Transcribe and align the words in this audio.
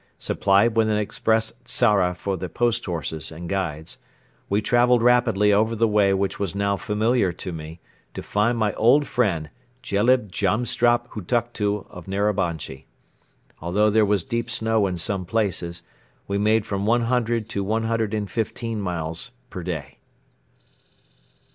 Supplied 0.17 0.75
with 0.75 0.89
an 0.89 0.97
express 0.97 1.53
tzara 1.63 2.15
for 2.15 2.35
the 2.35 2.49
post 2.49 2.83
horses 2.87 3.31
and 3.31 3.47
guides, 3.47 3.99
we 4.49 4.59
traveled 4.59 5.03
rapidly 5.03 5.53
over 5.53 5.75
the 5.75 5.87
way 5.87 6.11
which 6.11 6.39
was 6.39 6.55
now 6.55 6.75
familiar 6.75 7.31
to 7.33 7.51
me 7.51 7.79
to 8.15 8.23
find 8.23 8.57
my 8.57 8.73
old 8.73 9.05
friend, 9.05 9.51
Jelib 9.83 10.31
Djamsrap 10.31 11.09
Huktuktu 11.09 11.85
of 11.87 12.07
Narabanchi. 12.07 12.85
Although 13.61 13.91
there 13.91 14.03
was 14.03 14.23
deep 14.25 14.49
snow 14.49 14.87
in 14.87 14.97
some 14.97 15.23
places, 15.23 15.83
we 16.27 16.39
made 16.39 16.65
from 16.65 16.87
one 16.87 17.01
hundred 17.01 17.47
to 17.49 17.63
one 17.63 17.83
hundred 17.83 18.15
and 18.15 18.25
fifteen 18.31 18.81
miles 18.81 19.29
per 19.51 19.61
day. 19.61 19.99